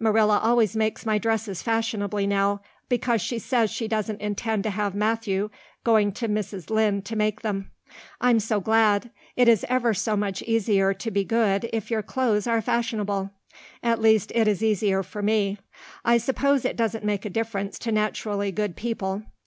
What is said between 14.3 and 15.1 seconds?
it is easier